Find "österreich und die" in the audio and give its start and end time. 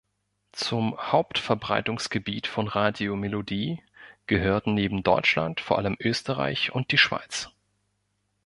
5.99-6.97